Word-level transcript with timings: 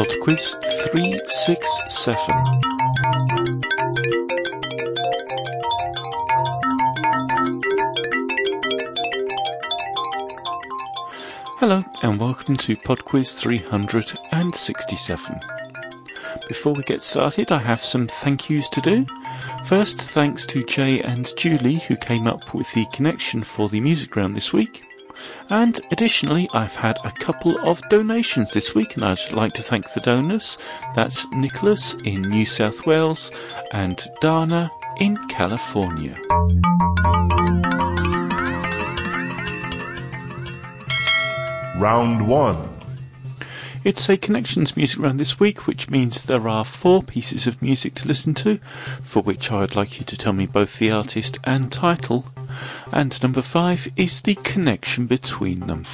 Pod 0.00 0.16
Quiz 0.22 0.54
367. 0.54 2.34
Hello 11.58 11.84
and 12.02 12.18
welcome 12.18 12.56
to 12.56 12.78
Pod 12.78 13.04
Quiz 13.04 13.38
367. 13.38 15.38
Before 16.48 16.72
we 16.72 16.82
get 16.84 17.02
started, 17.02 17.52
I 17.52 17.58
have 17.58 17.82
some 17.82 18.06
thank 18.06 18.48
yous 18.48 18.70
to 18.70 18.80
do. 18.80 19.04
First, 19.66 20.00
thanks 20.00 20.46
to 20.46 20.64
Jay 20.64 21.02
and 21.02 21.30
Julie 21.36 21.74
who 21.74 21.96
came 21.96 22.26
up 22.26 22.54
with 22.54 22.72
the 22.72 22.86
connection 22.86 23.42
for 23.42 23.68
the 23.68 23.82
music 23.82 24.16
round 24.16 24.34
this 24.34 24.50
week. 24.50 24.89
And 25.48 25.80
additionally, 25.90 26.48
I've 26.52 26.76
had 26.76 26.98
a 27.04 27.10
couple 27.10 27.58
of 27.66 27.80
donations 27.88 28.52
this 28.52 28.74
week, 28.74 28.94
and 28.94 29.04
I'd 29.04 29.32
like 29.32 29.52
to 29.54 29.62
thank 29.62 29.92
the 29.92 30.00
donors. 30.00 30.58
That's 30.94 31.30
Nicholas 31.32 31.94
in 32.04 32.22
New 32.22 32.46
South 32.46 32.86
Wales 32.86 33.32
and 33.72 34.00
Dana 34.20 34.70
in 34.98 35.16
California. 35.28 36.16
Round 41.76 42.28
1. 42.28 42.68
It's 43.82 44.10
a 44.10 44.18
connections 44.18 44.76
music 44.76 45.00
round 45.00 45.18
this 45.18 45.40
week, 45.40 45.66
which 45.66 45.88
means 45.88 46.20
there 46.20 46.46
are 46.46 46.66
four 46.66 47.02
pieces 47.02 47.46
of 47.46 47.62
music 47.62 47.94
to 47.94 48.08
listen 48.08 48.34
to, 48.34 48.58
for 49.02 49.22
which 49.22 49.50
I 49.50 49.60
would 49.60 49.74
like 49.74 49.98
you 49.98 50.04
to 50.04 50.18
tell 50.18 50.34
me 50.34 50.44
both 50.44 50.78
the 50.78 50.90
artist 50.90 51.38
and 51.44 51.72
title. 51.72 52.26
And 52.92 53.22
number 53.22 53.42
five 53.42 53.88
is 53.96 54.22
the 54.22 54.34
connection 54.36 55.06
between 55.06 55.60
them. 55.60 55.86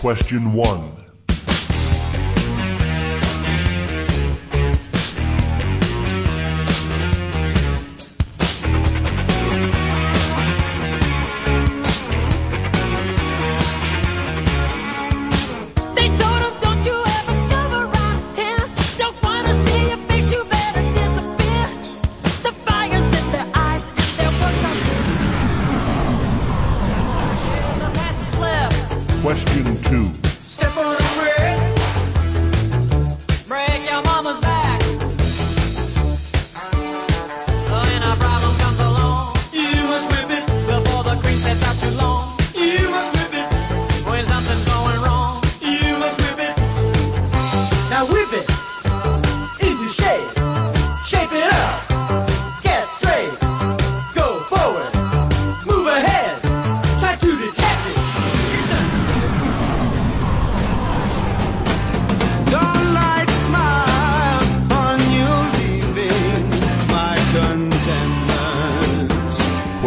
Question 0.00 0.52
1. 0.52 1.01
Question 29.32 29.74
2. 30.20 30.31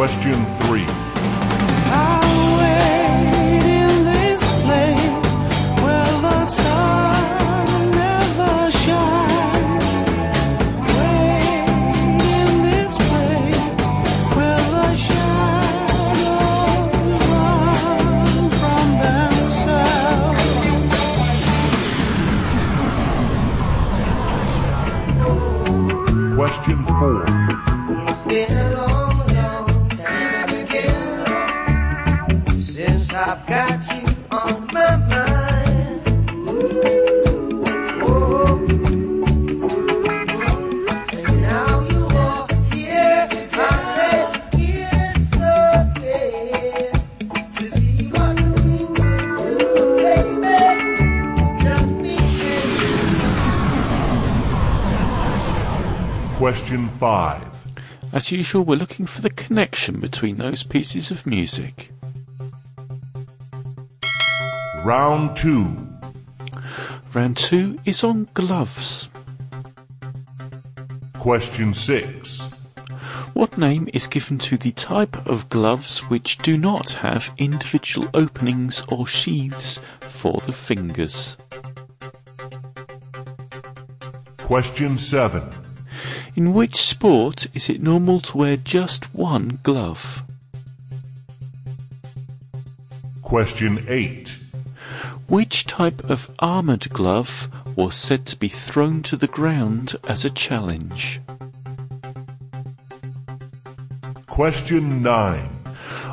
Question 0.06 0.65
Question 56.56 56.88
5. 56.88 57.66
As 58.14 58.32
usual, 58.32 58.64
we're 58.64 58.78
looking 58.78 59.06
for 59.06 59.22
the 59.22 59.30
connection 59.30 60.00
between 60.00 60.38
those 60.38 60.64
pieces 60.64 61.12
of 61.12 61.26
music. 61.26 61.92
Round 64.86 65.36
2. 65.36 65.66
Round 67.14 67.36
two 67.36 67.78
is 67.84 68.06
on 68.06 68.30
gloves. 68.34 69.10
Question 71.20 71.74
6. 71.74 72.40
What 73.34 73.58
name 73.58 73.90
is 73.94 74.08
given 74.08 74.38
to 74.38 74.56
the 74.56 74.72
type 74.72 75.28
of 75.28 75.50
gloves 75.50 76.00
which 76.04 76.38
do 76.38 76.58
not 76.58 76.92
have 76.92 77.34
individual 77.38 78.08
openings 78.14 78.82
or 78.88 79.06
sheaths 79.06 79.82
for 80.00 80.40
the 80.46 80.54
fingers? 80.54 81.36
Question 84.38 84.98
7. 84.98 85.65
In 86.36 86.54
which 86.54 86.76
sport 86.76 87.48
is 87.54 87.70
it 87.70 87.82
normal 87.82 88.20
to 88.20 88.38
wear 88.38 88.58
just 88.58 89.16
one 89.16 89.60
glove? 89.64 90.24
Question 93.22 93.86
8. 93.88 94.38
Which 95.30 95.66
type 95.66 96.10
of 96.10 96.30
armoured 96.40 96.90
glove 96.90 97.50
was 97.78 97.96
said 97.96 98.26
to 98.26 98.36
be 98.36 98.50
thrown 98.50 99.02
to 99.04 99.16
the 99.16 99.28
ground 99.28 99.96
as 100.10 100.26
a 100.26 100.30
challenge? 100.30 101.22
Question 104.28 105.02
9. 105.02 105.55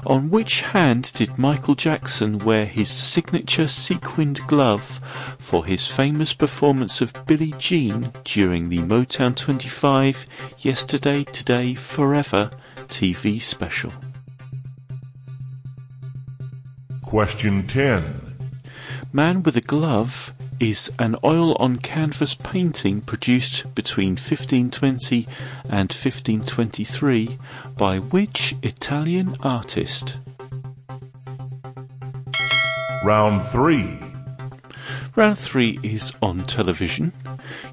On 0.05 0.31
which 0.31 0.63
hand 0.63 1.13
did 1.15 1.39
Michael 1.39 1.77
Jackson 1.77 2.41
wear 2.41 2.67
his 2.67 2.89
signature 2.91 3.69
sequined 3.69 4.41
glove 4.49 5.01
for 5.39 5.65
his 5.65 5.87
famous 5.87 6.35
performance 6.35 7.01
of 7.01 7.15
Billie 7.27 7.55
Jean 7.57 8.13
during 8.25 8.69
the 8.69 8.79
Motown 8.79 9.37
25 9.37 10.27
Yesterday, 10.59 11.23
Today, 11.23 11.75
Forever 11.75 12.51
TV 12.89 13.41
special? 13.41 13.93
Question 17.05 17.67
10. 17.69 18.35
Man 19.13 19.45
with 19.45 19.57
a 19.57 19.61
Glove 19.61 20.35
is 20.63 20.93
an 20.97 21.17
oil 21.25 21.57
on 21.57 21.77
canvas 21.77 22.35
painting 22.35 23.01
produced 23.01 23.75
between 23.75 24.11
1520 24.11 25.27
and 25.65 25.91
1523 25.91 27.37
by 27.77 27.99
which 27.99 28.55
Italian 28.63 29.35
artist? 29.43 30.19
Round 33.05 33.43
3. 33.43 33.99
Round 35.17 35.37
three 35.37 35.81
is 35.83 36.15
on 36.23 36.43
television. 36.45 37.13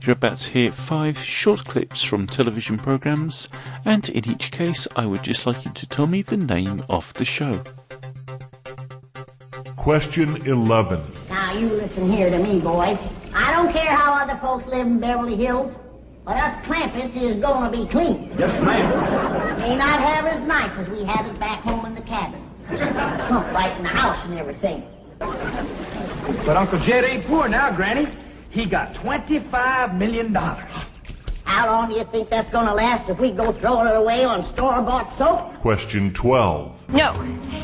You're 0.04 0.16
about 0.16 0.40
to 0.40 0.50
hear 0.50 0.72
five 0.72 1.20
short 1.20 1.66
clips 1.66 2.02
from 2.02 2.26
television 2.26 2.80
programs, 2.80 3.48
and 3.86 4.10
in 4.10 4.28
each 4.28 4.52
case, 4.52 4.88
I 4.96 5.06
would 5.06 5.22
just 5.22 5.46
like 5.46 5.64
you 5.64 5.72
to 5.72 5.88
tell 5.88 6.08
me 6.08 6.24
the 6.24 6.38
name 6.38 6.82
of 6.90 7.14
the 7.14 7.26
show. 7.26 7.64
Question 9.78 10.42
11. 10.48 11.19
Now 11.50 11.58
you 11.58 11.70
listen 11.70 12.12
here 12.12 12.30
to 12.30 12.38
me, 12.38 12.60
boy. 12.60 12.96
I 13.34 13.52
don't 13.52 13.74
care 13.74 13.96
how 13.96 14.14
other 14.14 14.40
folks 14.40 14.68
live 14.68 14.86
in 14.86 15.00
Beverly 15.00 15.36
Hills, 15.36 15.74
but 16.24 16.38
us 16.38 16.64
Clampetts 16.64 17.18
is 17.20 17.42
gonna 17.42 17.72
be 17.72 17.90
clean. 17.92 18.32
Yes, 18.38 18.64
ma'am. 18.64 19.58
May 19.58 19.76
not 19.76 20.00
have 20.00 20.26
it 20.28 20.42
as 20.42 20.48
nice 20.48 20.78
as 20.78 20.88
we 20.90 21.04
have 21.06 21.26
it 21.26 21.40
back 21.40 21.64
home 21.64 21.88
in 21.88 21.96
the 21.96 22.04
cabin. 22.04 22.40
Trump 22.68 23.52
right 23.52 23.76
in 23.76 23.82
the 23.82 23.90
house 23.90 24.24
and 24.26 24.38
everything. 24.38 24.84
But 25.18 26.56
Uncle 26.56 26.80
Jed 26.86 27.04
ain't 27.04 27.26
poor 27.26 27.50
now, 27.50 27.76
Granny. 27.76 28.16
He 28.52 28.68
got 28.68 28.94
$25 28.94 29.98
million. 29.98 30.32
How 30.36 31.66
long 31.66 31.90
do 31.90 31.96
you 31.96 32.06
think 32.12 32.30
that's 32.30 32.52
gonna 32.52 32.76
last 32.76 33.10
if 33.10 33.20
we 33.20 33.32
go 33.32 33.54
throwing 33.54 33.88
it 33.88 33.96
away 33.96 34.24
on 34.24 34.46
store-bought 34.54 35.18
soap? 35.18 35.60
Question 35.62 36.14
12. 36.14 36.94
No, 36.94 37.14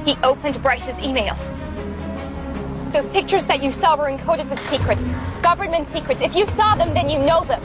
he 0.05 0.17
opened 0.23 0.59
Bryce's 0.63 0.97
email. 0.97 1.37
Those 2.95 3.09
pictures 3.09 3.45
that 3.47 3.61
you 3.61 3.73
saw 3.73 3.97
were 3.97 4.05
encoded 4.05 4.49
with 4.49 4.57
secrets, 4.69 5.11
government 5.41 5.85
secrets. 5.89 6.21
If 6.21 6.33
you 6.33 6.45
saw 6.45 6.75
them, 6.75 6.93
then 6.93 7.09
you 7.09 7.19
know 7.19 7.43
them. 7.43 7.61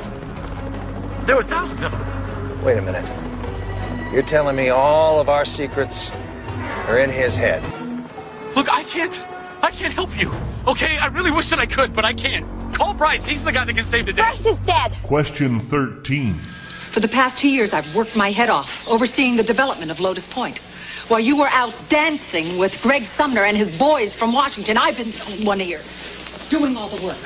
There 1.25 1.37
were 1.37 1.45
thousands 1.45 1.85
of 1.85 1.93
them. 1.93 2.65
Wait 2.65 2.77
a 2.77 2.83
minute. 2.83 3.05
You're 4.13 4.25
telling 4.25 4.57
me 4.57 4.71
all 4.71 5.21
of 5.21 5.29
our 5.29 5.45
secrets 5.45 6.11
are 6.89 6.99
in 6.99 7.11
his 7.11 7.37
head? 7.37 7.63
Look, 8.57 8.73
I 8.73 8.83
can't. 8.83 9.23
I 9.63 9.71
can't 9.71 9.95
help 9.95 10.19
you. 10.19 10.35
Okay, 10.67 10.99
I 10.99 11.07
really 11.07 11.31
wish 11.31 11.49
that 11.51 11.61
I 11.61 11.67
could, 11.67 11.95
but 11.95 12.05
I 12.05 12.13
can't. 12.13 12.45
Call 12.75 12.93
Bryce. 12.93 13.25
He's 13.25 13.45
the 13.45 13.53
guy 13.53 13.65
that 13.65 13.75
can 13.77 13.85
save 13.85 14.07
the 14.07 14.13
day. 14.13 14.23
Bryce 14.23 14.45
is 14.45 14.57
dead. 14.67 14.97
Question 15.05 15.61
13. 15.61 16.35
For 16.91 16.99
the 16.99 17.07
past 17.07 17.39
two 17.39 17.49
years, 17.49 17.73
I've 17.73 17.95
worked 17.95 18.17
my 18.17 18.33
head 18.33 18.51
off, 18.51 18.89
overseeing 18.89 19.37
the 19.37 19.45
development 19.45 19.93
of 19.93 20.01
Lotus 20.01 20.27
Point. 20.27 20.59
While 21.09 21.21
you 21.21 21.37
were 21.37 21.49
out 21.49 21.75
dancing 21.89 22.59
with 22.59 22.81
Greg 22.83 23.07
Sumner 23.07 23.45
and 23.45 23.57
his 23.57 23.77
boys 23.77 24.15
from 24.15 24.33
Washington, 24.33 24.77
I've 24.77 24.97
been 24.97 25.13
one 25.45 25.61
ear, 25.61 25.81
doing 26.49 26.77
all 26.77 26.89
the 26.89 27.05
work. 27.05 27.19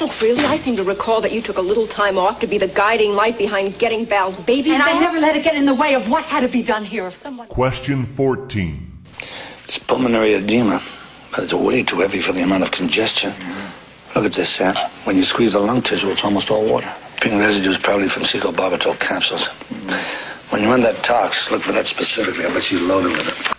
Oh, 0.00 0.14
really? 0.20 0.44
I 0.44 0.56
seem 0.56 0.76
to 0.76 0.82
recall 0.82 1.20
that 1.20 1.30
you 1.32 1.40
took 1.40 1.58
a 1.58 1.62
little 1.62 1.86
time 1.86 2.18
off 2.18 2.40
to 2.40 2.46
be 2.46 2.58
the 2.58 2.68
guiding 2.68 3.12
light 3.12 3.38
behind 3.38 3.78
getting 3.78 4.04
Val's 4.04 4.36
baby 4.36 4.72
And 4.72 4.82
I 4.82 4.98
never 4.98 5.20
let 5.20 5.36
it 5.36 5.44
get 5.44 5.54
in 5.54 5.66
the 5.66 5.74
way 5.74 5.94
of 5.94 6.10
what 6.10 6.24
had 6.24 6.40
to 6.40 6.48
be 6.48 6.62
done 6.62 6.84
here. 6.84 7.06
If 7.06 7.22
someone 7.22 7.46
Question 7.46 8.04
14. 8.04 8.90
It's 9.64 9.78
pulmonary 9.78 10.34
edema, 10.34 10.82
but 11.30 11.44
it's 11.44 11.54
way 11.54 11.84
too 11.84 12.00
heavy 12.00 12.20
for 12.20 12.32
the 12.32 12.42
amount 12.42 12.64
of 12.64 12.70
congestion. 12.70 13.32
Look 14.14 14.24
at 14.26 14.32
this, 14.32 14.50
Sam. 14.50 14.74
When 15.04 15.16
you 15.16 15.22
squeeze 15.22 15.52
the 15.52 15.60
lung 15.60 15.80
tissue, 15.80 16.10
it's 16.10 16.24
almost 16.24 16.50
all 16.50 16.64
water. 16.64 16.92
Pink 17.20 17.40
residue 17.40 17.70
is 17.70 17.78
probably 17.78 18.08
from 18.08 18.24
secobarbital 18.24 18.98
capsules. 18.98 19.48
When 20.54 20.62
you 20.62 20.68
run 20.68 20.82
that 20.82 21.02
tox, 21.02 21.50
look 21.50 21.62
for 21.62 21.72
that 21.72 21.84
specifically. 21.84 22.44
I 22.44 22.54
bet 22.54 22.62
she's 22.62 22.80
loaded 22.80 23.10
with 23.10 23.26
it. 23.26 23.56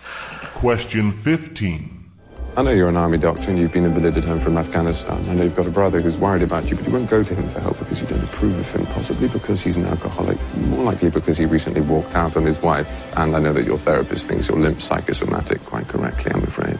Question 0.54 1.12
15. 1.12 2.10
I 2.56 2.62
know 2.62 2.72
you're 2.72 2.88
an 2.88 2.96
army 2.96 3.18
doctor 3.18 3.50
and 3.50 3.60
you've 3.60 3.74
been 3.74 3.84
invalided 3.84 4.24
home 4.24 4.40
from 4.40 4.58
Afghanistan. 4.58 5.28
I 5.28 5.34
know 5.34 5.44
you've 5.44 5.58
got 5.58 5.66
a 5.66 5.72
brother 5.72 6.00
who's 6.00 6.18
worried 6.18 6.42
about 6.42 6.70
you, 6.70 6.78
but 6.78 6.88
you 6.88 6.94
won't 6.94 7.10
go 7.10 7.22
to 7.22 7.36
him 7.36 7.50
for 7.50 7.60
help 7.60 7.80
because 7.80 8.00
you 8.00 8.08
don't 8.08 8.24
approve 8.24 8.58
of 8.58 8.72
him, 8.72 8.86
possibly 8.86 9.28
because 9.28 9.62
he's 9.62 9.76
an 9.76 9.84
alcoholic, 9.84 10.38
more 10.56 10.86
likely 10.86 11.10
because 11.10 11.38
he 11.38 11.44
recently 11.44 11.82
walked 11.82 12.16
out 12.16 12.38
on 12.38 12.46
his 12.46 12.62
wife. 12.62 12.88
And 13.18 13.36
I 13.36 13.40
know 13.40 13.52
that 13.52 13.66
your 13.66 13.78
therapist 13.78 14.30
thinks 14.30 14.48
you're 14.48 14.58
limp 14.58 14.82
psychosomatic 14.82 15.66
quite 15.66 15.90
correctly, 15.90 16.32
I'm 16.34 16.44
afraid. 16.44 16.80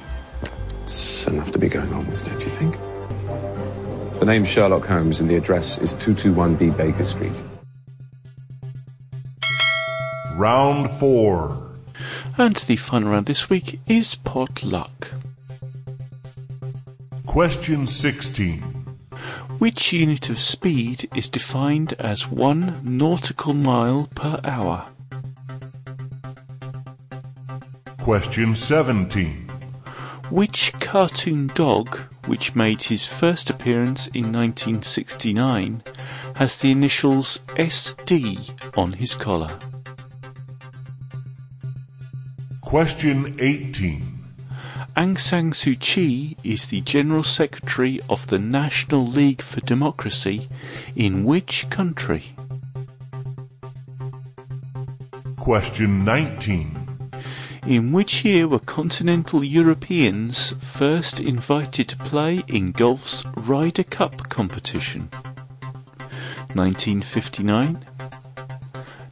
It's 0.84 1.28
enough 1.28 1.52
to 1.52 1.60
be 1.60 1.68
going 1.68 1.92
on 1.92 2.08
with, 2.08 2.26
don't 2.26 2.40
you 2.40 2.48
think? 2.48 2.78
The 4.22 4.26
name's 4.26 4.48
Sherlock 4.48 4.86
Holmes 4.86 5.20
and 5.20 5.30
the 5.30 5.36
address 5.36 5.78
is 5.78 5.94
221B 5.96 6.78
Baker 6.78 7.04
Street. 7.04 7.34
Round 10.46 10.92
4. 10.92 11.72
And 12.38 12.56
the 12.56 12.76
fun 12.76 13.08
round 13.08 13.26
this 13.26 13.50
week 13.50 13.80
is 13.88 14.14
pot 14.14 14.62
luck. 14.62 15.12
Question 17.26 17.88
16. 17.88 18.60
Which 19.58 19.92
unit 19.92 20.30
of 20.30 20.38
speed 20.38 21.10
is 21.16 21.30
defined 21.30 21.94
as 21.94 22.30
one 22.30 22.80
nautical 22.84 23.56
mile 23.56 24.08
per 24.14 24.40
hour? 24.44 24.86
Question 27.98 28.56
17. 28.56 29.50
Which 30.30 30.74
cartoon 30.74 31.48
dog, 31.56 31.98
which 32.28 32.56
made 32.56 32.84
his 32.84 33.04
first 33.04 33.50
appearance 33.50 34.06
in 34.06 34.32
1969, 34.32 35.82
has 36.36 36.60
the 36.60 36.70
initials 36.70 37.40
SD 37.56 38.78
on 38.78 38.92
his 38.92 39.16
collar? 39.16 39.50
Question 42.76 43.38
18. 43.40 44.04
Aung 44.98 45.18
San 45.18 45.52
Suu 45.52 45.80
Kyi 45.80 46.36
is 46.44 46.68
the 46.68 46.82
General 46.82 47.24
Secretary 47.24 48.02
of 48.10 48.28
the 48.28 48.38
National 48.38 49.08
League 49.08 49.42
for 49.42 49.62
Democracy 49.62 50.50
in 50.94 51.24
which 51.24 51.70
country? 51.70 52.36
Question 55.38 56.04
19. 56.04 57.00
In 57.66 57.94
which 57.94 58.26
year 58.26 58.46
were 58.46 58.60
continental 58.60 59.42
Europeans 59.42 60.54
first 60.60 61.22
invited 61.22 61.88
to 61.88 61.96
play 61.96 62.44
in 62.50 62.74
golf's 62.74 63.24
Ryder 63.38 63.86
Cup 63.86 64.28
competition? 64.28 65.08
1959, 66.54 67.76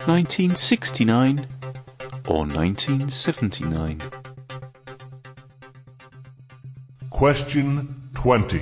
1969, 0.05 1.47
or 2.27 2.45
1979? 2.45 4.01
Question 7.09 8.09
20. 8.15 8.61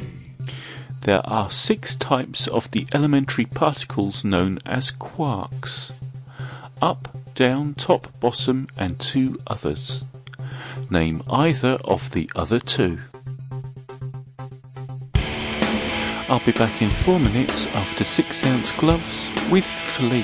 There 1.01 1.25
are 1.25 1.49
six 1.49 1.95
types 1.95 2.47
of 2.47 2.69
the 2.71 2.85
elementary 2.93 3.45
particles 3.45 4.23
known 4.23 4.59
as 4.65 4.91
quarks. 4.91 5.91
Up, 6.81 7.17
down, 7.33 7.73
top, 7.73 8.07
bottom, 8.19 8.67
and 8.77 8.99
two 8.99 9.39
others. 9.47 10.03
Name 10.89 11.23
either 11.29 11.77
of 11.83 12.11
the 12.11 12.29
other 12.35 12.59
two. 12.59 12.99
I'll 16.29 16.45
be 16.45 16.51
back 16.51 16.81
in 16.81 16.89
four 16.89 17.19
minutes 17.19 17.67
after 17.67 18.03
six 18.03 18.45
ounce 18.45 18.71
gloves 18.73 19.31
with 19.49 19.65
Flea. 19.65 20.23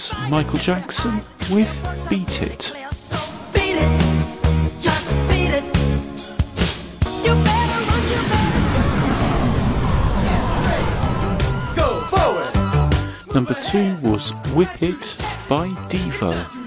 Was 0.00 0.14
Michael 0.30 0.58
Jackson 0.58 1.14
with 1.50 2.06
Beat 2.08 2.42
It. 2.42 2.72
Beat 3.52 3.76
it, 3.76 4.00
just 4.80 5.14
beat 5.28 5.50
it. 5.50 5.64
You 7.24 7.34
better 7.44 7.80
run, 7.84 8.02
you 8.08 8.20
better 8.32 8.56
go 11.76 11.88
forward. 12.12 13.34
Number 13.34 13.54
two 13.62 13.96
was 14.02 14.32
Whip 14.54 14.82
It 14.82 15.16
by 15.48 15.68
Devo. 15.88 16.59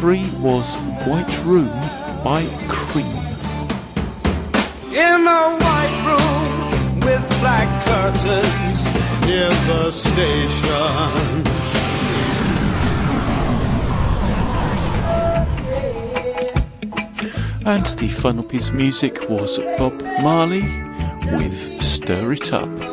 Three 0.00 0.26
was 0.40 0.76
White 1.06 1.44
Room 1.44 1.68
by 2.24 2.42
Cream. 2.68 3.04
In 4.88 5.26
a 5.28 5.58
white 5.60 5.98
room 6.08 7.00
with 7.00 7.22
black 7.40 7.68
curtains 7.84 8.76
near 9.26 9.50
the 9.68 9.90
station. 9.90 11.44
And 17.66 17.84
the 17.84 18.08
final 18.08 18.42
piece 18.42 18.70
of 18.70 18.76
music 18.76 19.28
was 19.28 19.58
Bob 19.76 20.00
Marley 20.22 20.62
with 21.36 21.82
Stir 21.82 22.32
It 22.32 22.54
Up. 22.54 22.89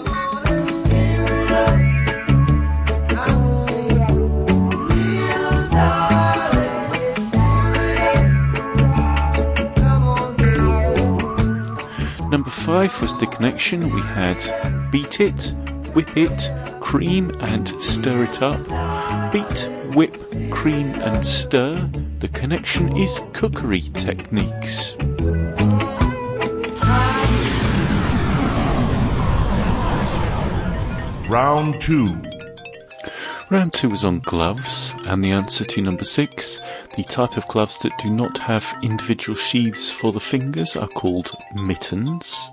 Number 12.38 12.52
five 12.52 13.02
was 13.02 13.20
the 13.20 13.26
connection. 13.26 13.92
We 13.92 14.00
had 14.00 14.92
Beat 14.92 15.20
It, 15.20 15.56
Whip 15.96 16.16
It, 16.16 16.52
Cream 16.80 17.32
and 17.40 17.68
Stir 17.82 18.26
It 18.26 18.44
Up. 18.44 18.64
Beat, 19.34 19.68
whip, 19.96 20.16
cream 20.52 20.86
and 21.02 21.26
stir. 21.26 21.90
The 22.20 22.28
connection 22.28 22.96
is 22.96 23.24
cookery 23.34 23.82
techniques. 23.96 24.96
Round 31.28 31.82
two. 31.82 32.27
Round 33.50 33.72
two 33.72 33.90
was 33.90 34.04
on 34.04 34.20
gloves, 34.20 34.94
and 35.06 35.24
the 35.24 35.32
answer 35.32 35.64
to 35.64 35.82
number 35.82 36.04
six, 36.04 36.60
the 36.98 37.04
type 37.04 37.38
of 37.38 37.48
gloves 37.48 37.80
that 37.80 37.98
do 37.98 38.10
not 38.10 38.38
have 38.40 38.78
individual 38.84 39.38
sheaths 39.38 39.90
for 39.90 40.12
the 40.12 40.20
fingers 40.20 40.76
are 40.76 40.90
called 40.90 41.32
mittens. 41.56 42.52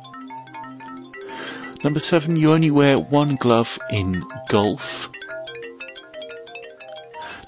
Number 1.82 1.98
seven, 1.98 2.36
you 2.36 2.52
only 2.52 2.70
wear 2.70 2.96
one 2.96 3.34
glove 3.34 3.76
in 3.90 4.22
golf. 4.48 5.10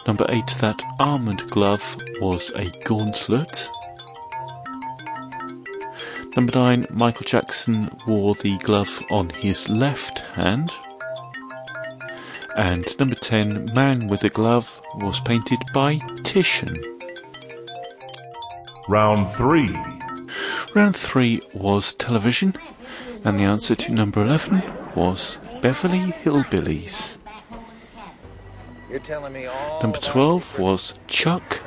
Number 0.08 0.26
eight, 0.28 0.56
that 0.60 0.82
armoured 0.98 1.48
glove 1.48 1.96
was 2.20 2.50
a 2.56 2.68
gauntlet. 2.84 3.70
Number 6.36 6.52
nine, 6.52 6.84
Michael 6.90 7.24
Jackson 7.24 7.96
wore 8.08 8.34
the 8.34 8.58
glove 8.58 9.02
on 9.08 9.30
his 9.30 9.68
left 9.68 10.18
hand. 10.34 10.72
And 12.56 12.98
number 12.98 13.14
10, 13.14 13.74
Man 13.74 14.06
with 14.06 14.24
a 14.24 14.30
Glove 14.30 14.80
was 14.96 15.20
painted 15.20 15.58
by 15.74 15.98
Titian. 16.24 16.82
Round 18.88 19.28
three. 19.28 19.76
Round 20.74 20.94
3 20.94 21.40
was 21.54 21.94
television, 21.94 22.54
and 23.24 23.38
the 23.38 23.44
answer 23.44 23.74
to 23.74 23.92
number 23.92 24.22
11 24.22 24.62
was 24.94 25.38
Beverly 25.60 26.12
Hillbillies. 26.22 27.18
You're 28.90 29.00
telling 29.00 29.32
me 29.32 29.46
all 29.46 29.82
Number 29.82 29.98
12 29.98 30.58
was 30.58 30.94
Chuck. 31.08 31.62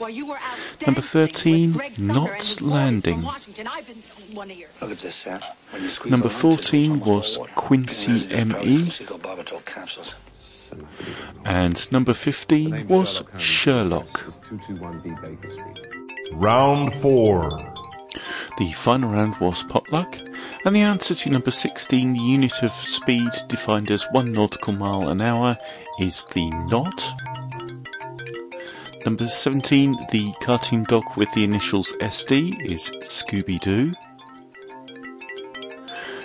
Number 0.00 1.00
13, 1.00 1.72
Greg 1.72 1.96
Sumner 1.96 2.10
and 2.10 2.14
Knots 2.14 2.48
his 2.48 2.62
Landing. 2.62 3.22
Washington, 3.22 3.66
I've 3.66 3.86
been 3.86 4.02
one 4.32 4.50
ear. 4.50 4.68
Look 4.80 4.90
at 4.90 4.98
this, 4.98 5.14
Sam. 5.14 5.40
When 5.70 5.82
you 5.82 5.88
squeeze 5.88 6.10
Number 6.10 6.28
the 6.28 6.48
lung 6.48 6.56
tissue, 6.56 6.88
14 6.98 7.00
was. 7.00 7.38
Quincy 7.54 8.06
Pink 8.06 8.32
residue 8.32 8.36
is 8.36 8.50
probably 8.50 8.70
M.E. 8.70 8.90
from 8.90 9.06
Secobarbital 9.06 9.64
capsules. 9.64 10.14
And 11.44 11.92
number 11.92 12.12
15 12.12 12.88
was 12.88 13.22
Sherlock. 13.38 14.06
221B 14.06 15.22
Baker 15.22 15.48
Street. 15.48 15.86
Round 16.32 16.92
four. 16.94 17.50
The 18.58 18.72
final 18.72 19.10
round 19.10 19.36
was 19.40 19.64
potluck, 19.64 20.16
and 20.64 20.74
the 20.74 20.80
answer 20.80 21.14
to 21.14 21.30
number 21.30 21.50
16, 21.50 22.12
the 22.12 22.20
unit 22.20 22.62
of 22.62 22.70
speed 22.72 23.30
defined 23.48 23.90
as 23.90 24.04
1 24.12 24.32
nautical 24.32 24.72
mile 24.72 25.08
an 25.08 25.20
hour, 25.20 25.56
is 26.00 26.24
the 26.26 26.48
knot. 26.68 27.12
Number 29.04 29.26
17, 29.26 30.06
the 30.12 30.32
cartoon 30.40 30.84
dog 30.84 31.04
with 31.16 31.30
the 31.34 31.44
initials 31.44 31.92
SD 32.00 32.62
is 32.64 32.90
Scooby 33.02 33.60
Doo. 33.60 33.92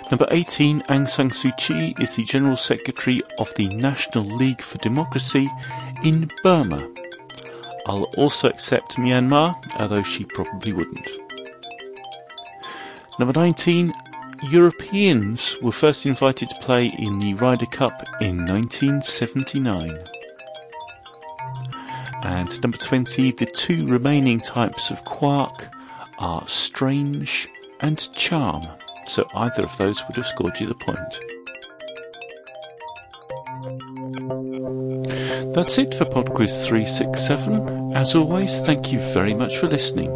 Number 0.09 0.25
18, 0.31 0.79
Aung 0.83 1.07
San 1.07 1.29
Suu 1.29 1.51
Kyi 1.57 1.93
is 1.99 2.15
the 2.15 2.23
General 2.23 2.55
Secretary 2.55 3.21
of 3.37 3.53
the 3.55 3.67
National 3.67 4.23
League 4.23 4.61
for 4.61 4.77
Democracy 4.77 5.49
in 6.05 6.31
Burma. 6.41 6.89
I'll 7.85 8.09
also 8.15 8.47
accept 8.47 8.95
Myanmar, 8.95 9.55
although 9.77 10.03
she 10.03 10.23
probably 10.23 10.71
wouldn't. 10.71 11.09
Number 13.19 13.37
19, 13.37 13.93
Europeans 14.49 15.57
were 15.61 15.73
first 15.73 16.05
invited 16.05 16.49
to 16.49 16.55
play 16.61 16.95
in 16.97 17.19
the 17.19 17.33
Ryder 17.33 17.65
Cup 17.65 18.05
in 18.21 18.45
1979. 18.45 19.99
And 22.23 22.61
number 22.61 22.77
20, 22.77 23.31
the 23.31 23.45
two 23.45 23.87
remaining 23.87 24.39
types 24.39 24.91
of 24.91 25.03
quark 25.05 25.69
are 26.17 26.47
strange 26.47 27.47
and 27.79 28.11
charm. 28.13 28.67
So 29.05 29.27
either 29.33 29.63
of 29.63 29.77
those 29.77 30.05
would 30.07 30.15
have 30.17 30.27
scored 30.27 30.59
you 30.59 30.67
the 30.67 30.75
point. 30.75 31.19
That's 35.53 35.77
it 35.77 35.95
for 35.95 36.05
PodQuiz 36.05 36.65
367. 36.65 37.95
As 37.95 38.15
always, 38.15 38.61
thank 38.61 38.91
you 38.91 38.99
very 39.13 39.33
much 39.33 39.57
for 39.57 39.67
listening. 39.67 40.15